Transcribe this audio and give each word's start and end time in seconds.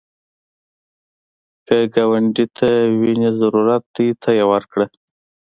که 1.67 1.77
ګاونډي 1.93 2.45
ته 2.57 2.69
وینې 2.99 3.29
ضرورت 3.39 3.83
دی، 3.95 4.07
ته 4.21 4.29
یې 4.37 4.45
ورکړه 4.51 4.87